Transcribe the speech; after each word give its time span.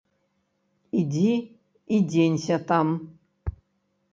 Ідзі 1.01 1.27
і 1.97 1.99
дзенься 2.15 2.57
там. 2.73 2.87